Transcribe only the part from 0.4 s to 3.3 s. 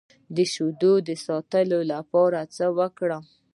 شیدو د ساتلو لپاره څه وکړم؟